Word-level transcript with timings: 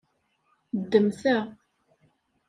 Ddem 0.81 1.07
ta. 1.19 1.35